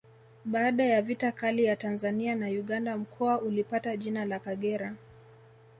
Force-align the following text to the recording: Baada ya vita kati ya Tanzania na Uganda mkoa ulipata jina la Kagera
Baada 0.45 0.83
ya 0.83 1.01
vita 1.01 1.31
kati 1.31 1.63
ya 1.63 1.75
Tanzania 1.75 2.35
na 2.35 2.47
Uganda 2.47 2.97
mkoa 2.97 3.39
ulipata 3.41 3.97
jina 3.97 4.25
la 4.25 4.39
Kagera 4.39 4.95